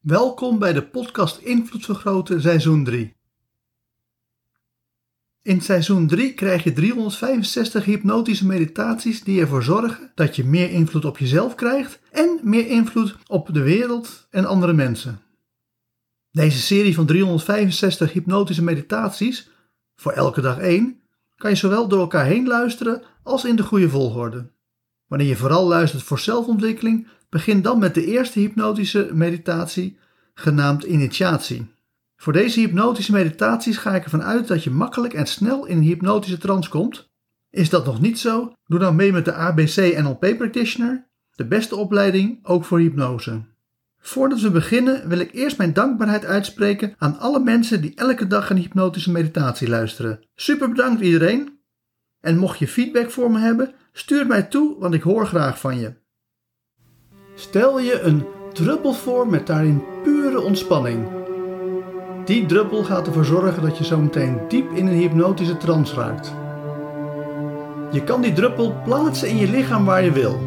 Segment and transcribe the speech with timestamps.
[0.00, 3.16] Welkom bij de podcast Invloed Vergroten seizoen 3.
[5.42, 11.04] In seizoen 3 krijg je 365 hypnotische meditaties die ervoor zorgen dat je meer invloed
[11.04, 15.20] op jezelf krijgt en meer invloed op de wereld en andere mensen.
[16.30, 19.50] Deze serie van 365 hypnotische meditaties,
[19.96, 21.00] voor elke dag één,
[21.36, 24.50] kan je zowel door elkaar heen luisteren als in de goede volgorde.
[25.10, 29.98] Wanneer je vooral luistert voor zelfontwikkeling, begin dan met de eerste hypnotische meditatie,
[30.34, 31.66] genaamd initiatie.
[32.16, 35.82] Voor deze hypnotische meditaties ga ik ervan uit dat je makkelijk en snel in een
[35.82, 37.10] hypnotische trance komt.
[37.50, 38.52] Is dat nog niet zo?
[38.66, 43.42] Doe dan mee met de ABC NLP Practitioner, de beste opleiding ook voor hypnose.
[43.98, 48.50] Voordat we beginnen wil ik eerst mijn dankbaarheid uitspreken aan alle mensen die elke dag
[48.50, 50.20] een hypnotische meditatie luisteren.
[50.34, 51.58] Super bedankt iedereen.
[52.20, 55.78] En mocht je feedback voor me hebben, stuur mij toe, want ik hoor graag van
[55.78, 55.92] je.
[57.34, 61.06] Stel je een druppel voor met daarin pure ontspanning.
[62.24, 66.32] Die druppel gaat ervoor zorgen dat je zo meteen diep in een hypnotische trance raakt.
[67.92, 70.40] Je kan die druppel plaatsen in je lichaam waar je wil.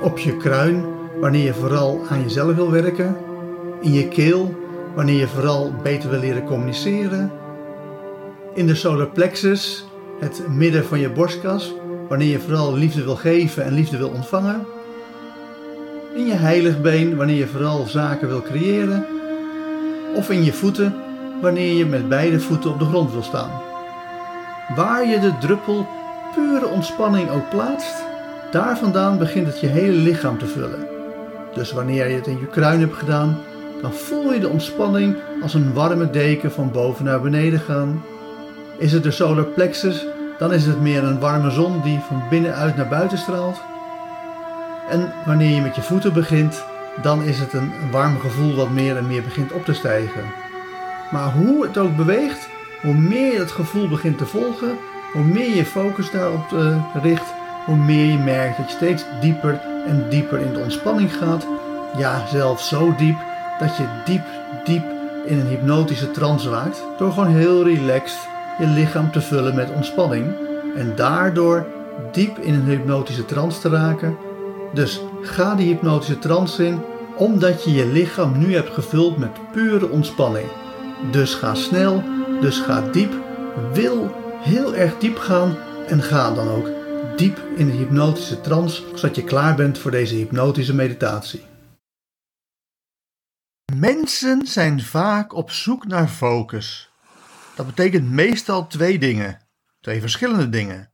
[0.00, 0.84] Op je kruin,
[1.20, 3.16] wanneer je vooral aan jezelf wil werken.
[3.80, 4.54] In je keel,
[4.94, 7.32] wanneer je vooral beter wil leren communiceren.
[8.54, 9.86] In de solar plexus,
[10.18, 11.74] het midden van je borstkas,
[12.10, 14.66] wanneer je vooral liefde wil geven en liefde wil ontvangen.
[16.14, 19.06] In je heiligbeen, wanneer je vooral zaken wil creëren.
[20.14, 20.94] Of in je voeten,
[21.40, 23.50] wanneer je met beide voeten op de grond wil staan.
[24.76, 25.86] Waar je de druppel
[26.34, 28.04] pure ontspanning ook plaatst,
[28.50, 30.86] daar vandaan begint het je hele lichaam te vullen.
[31.54, 33.38] Dus wanneer je het in je kruin hebt gedaan,
[33.82, 38.04] dan voel je de ontspanning als een warme deken van boven naar beneden gaan.
[38.78, 40.06] Is het de solar plexus,
[40.40, 43.60] dan is het meer een warme zon die van binnenuit naar buiten straalt.
[44.88, 46.64] En wanneer je met je voeten begint,
[47.02, 50.22] dan is het een warm gevoel wat meer en meer begint op te stijgen.
[51.10, 52.48] Maar hoe het ook beweegt,
[52.82, 54.78] hoe meer je het gevoel begint te volgen,
[55.12, 57.26] hoe meer je focus daarop uh, richt,
[57.66, 61.46] hoe meer je merkt dat je steeds dieper en dieper in de ontspanning gaat.
[61.96, 63.18] Ja, zelfs zo diep
[63.58, 64.24] dat je diep,
[64.64, 64.84] diep
[65.26, 66.82] in een hypnotische trance raakt.
[66.98, 68.28] Door gewoon heel relaxed
[68.60, 70.34] je lichaam te vullen met ontspanning.
[70.76, 71.66] En daardoor
[72.12, 74.16] diep in een hypnotische trance te raken.
[74.74, 76.80] Dus ga die hypnotische trance in,
[77.16, 80.46] omdat je je lichaam nu hebt gevuld met pure ontspanning.
[81.10, 82.02] Dus ga snel,
[82.40, 83.12] dus ga diep.
[83.72, 85.56] Wil heel erg diep gaan
[85.86, 86.70] en ga dan ook
[87.16, 91.42] diep in de hypnotische trance, zodat je klaar bent voor deze hypnotische meditatie.
[93.74, 96.89] Mensen zijn vaak op zoek naar focus.
[97.60, 99.48] Dat betekent meestal twee dingen,
[99.80, 100.92] twee verschillende dingen.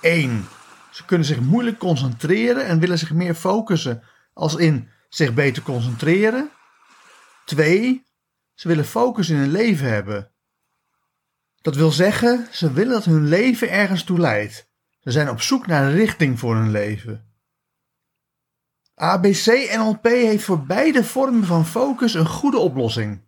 [0.00, 0.46] Eén,
[0.90, 6.50] ze kunnen zich moeilijk concentreren en willen zich meer focussen, als in zich beter concentreren.
[7.44, 8.06] Twee,
[8.54, 10.32] ze willen focus in hun leven hebben.
[11.60, 14.68] Dat wil zeggen, ze willen dat hun leven ergens toe leidt.
[15.00, 17.34] Ze zijn op zoek naar een richting voor hun leven.
[18.94, 23.25] ABC NLP heeft voor beide vormen van focus een goede oplossing.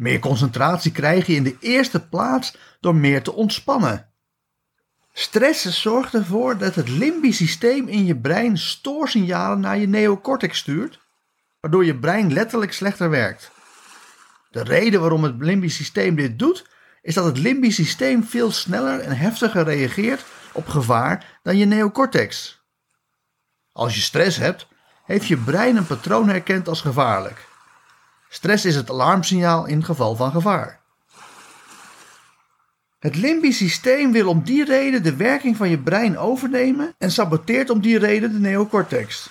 [0.00, 4.12] Meer concentratie krijg je in de eerste plaats door meer te ontspannen.
[5.12, 11.00] Stress zorgt ervoor dat het limbisch systeem in je brein stoorsignalen naar je neocortex stuurt,
[11.60, 13.50] waardoor je brein letterlijk slechter werkt.
[14.50, 16.66] De reden waarom het limbisch systeem dit doet,
[17.02, 22.60] is dat het limbisch systeem veel sneller en heftiger reageert op gevaar dan je neocortex.
[23.72, 24.66] Als je stress hebt,
[25.04, 27.48] heeft je brein een patroon herkend als gevaarlijk.
[28.32, 30.80] Stress is het alarmsignaal in geval van gevaar.
[32.98, 37.70] Het limbisch systeem wil om die reden de werking van je brein overnemen en saboteert
[37.70, 39.30] om die reden de neocortex.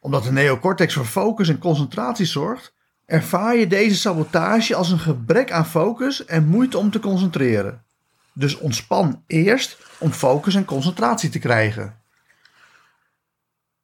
[0.00, 2.74] Omdat de neocortex voor focus en concentratie zorgt,
[3.06, 7.84] ervaar je deze sabotage als een gebrek aan focus en moeite om te concentreren.
[8.32, 11.99] Dus ontspan eerst om focus en concentratie te krijgen.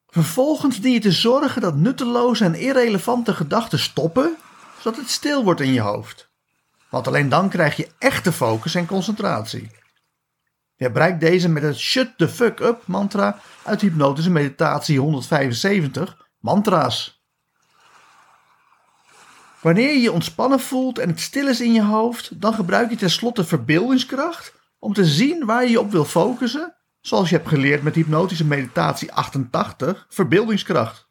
[0.06, 4.36] Vervolgens dien je te zorgen dat nutteloze en irrelevante gedachten stoppen,
[4.78, 6.28] zodat het stil wordt in je hoofd.
[6.90, 9.70] Want alleen dan krijg je echte focus en concentratie.
[10.76, 17.24] Je bereikt deze met het Shut the fuck up mantra uit Hypnotische Meditatie 175, mantra's.
[19.60, 22.96] Wanneer je je ontspannen voelt en het stil is in je hoofd, dan gebruik je
[22.96, 26.75] tenslotte verbeeldingskracht om te zien waar je je op wil focussen,
[27.06, 31.08] zoals je hebt geleerd met hypnotische meditatie 88, verbeeldingskracht.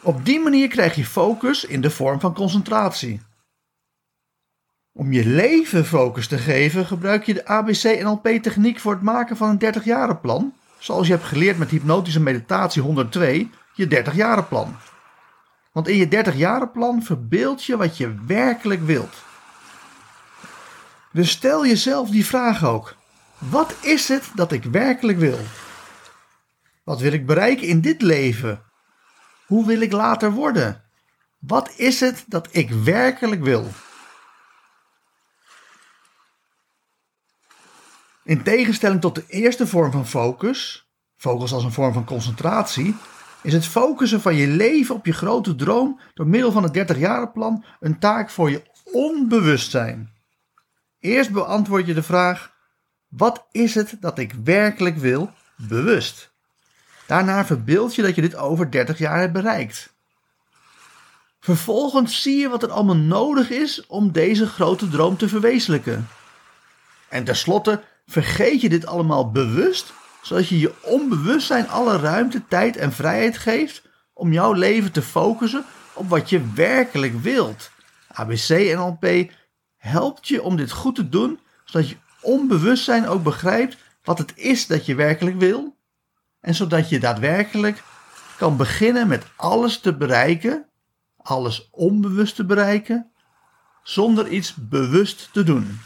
[0.00, 3.20] Op die manier krijg je focus in de vorm van concentratie.
[4.92, 9.74] Om je leven focus te geven, gebruik je de ABC-NLP-techniek voor het maken van een
[9.74, 14.76] 30-jaren plan, zoals je hebt geleerd met hypnotische meditatie 102, je 30-jaren plan.
[15.72, 19.14] Want in je 30-jarenplan verbeeld je wat je werkelijk wilt.
[21.12, 22.94] Dus stel jezelf die vraag ook.
[23.38, 25.38] Wat is het dat ik werkelijk wil?
[26.84, 28.62] Wat wil ik bereiken in dit leven?
[29.46, 30.84] Hoe wil ik later worden?
[31.38, 33.68] Wat is het dat ik werkelijk wil?
[38.24, 42.96] In tegenstelling tot de eerste vorm van focus, focus als een vorm van concentratie,
[43.42, 47.64] is het focussen van je leven op je grote droom door middel van het 30-jarenplan
[47.80, 50.12] een taak voor je onbewustzijn.
[50.98, 52.55] Eerst beantwoord je de vraag:
[53.08, 56.30] wat is het dat ik werkelijk wil, bewust?
[57.06, 59.94] Daarna verbeeld je dat je dit over 30 jaar hebt bereikt.
[61.40, 66.08] Vervolgens zie je wat er allemaal nodig is om deze grote droom te verwezenlijken.
[67.08, 69.92] En tenslotte vergeet je dit allemaal bewust,
[70.22, 73.82] zodat je je onbewustzijn alle ruimte, tijd en vrijheid geeft
[74.12, 75.64] om jouw leven te focussen
[75.94, 77.70] op wat je werkelijk wilt.
[78.08, 79.30] ABC NLP
[79.76, 84.66] helpt je om dit goed te doen, zodat je onbewustzijn ook begrijpt wat het is
[84.66, 85.76] dat je werkelijk wil.
[86.40, 87.82] En zodat je daadwerkelijk
[88.36, 90.66] kan beginnen met alles te bereiken,
[91.16, 93.10] alles onbewust te bereiken,
[93.82, 95.80] zonder iets bewust te doen.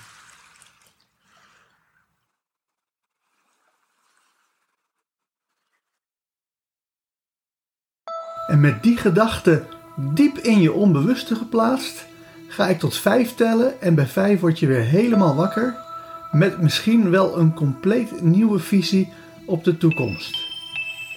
[8.47, 9.67] En met die gedachte
[9.97, 12.07] diep in je onbewuste geplaatst,
[12.49, 15.89] ga ik tot vijf tellen en bij vijf word je weer helemaal wakker
[16.31, 19.13] met misschien wel een compleet nieuwe visie
[19.47, 20.37] op de toekomst.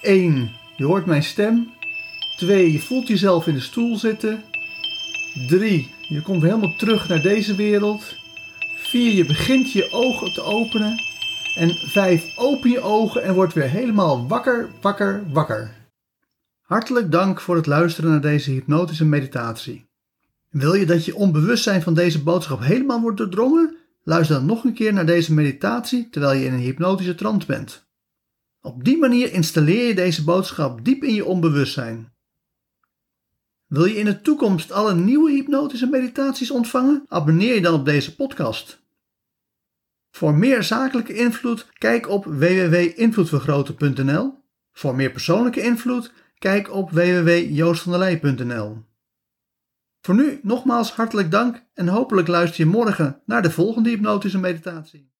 [0.01, 0.51] 1.
[0.75, 1.71] Je hoort mijn stem.
[2.37, 2.71] 2.
[2.71, 4.43] Je voelt jezelf in de stoel zitten.
[5.47, 5.91] 3.
[6.09, 8.15] Je komt helemaal terug naar deze wereld.
[8.77, 9.13] 4.
[9.13, 11.01] Je begint je ogen te openen.
[11.55, 12.37] En 5.
[12.37, 15.71] Open je ogen en word weer helemaal wakker, wakker, wakker.
[16.61, 19.85] Hartelijk dank voor het luisteren naar deze hypnotische meditatie.
[20.49, 23.77] Wil je dat je onbewustzijn van deze boodschap helemaal wordt doordrongen?
[24.03, 27.85] Luister dan nog een keer naar deze meditatie terwijl je in een hypnotische trance bent.
[28.61, 32.13] Op die manier installeer je deze boodschap diep in je onbewustzijn.
[33.67, 37.05] Wil je in de toekomst alle nieuwe hypnotische meditaties ontvangen?
[37.07, 38.81] Abonneer je dan op deze podcast.
[40.11, 44.41] Voor meer zakelijke invloed, kijk op www.invloedvergroten.nl.
[44.73, 48.92] Voor meer persoonlijke invloed, kijk op www.joostvandelij.nl.
[50.05, 55.12] Voor nu nogmaals hartelijk dank en hopelijk luister je morgen naar de volgende hypnotische meditatie.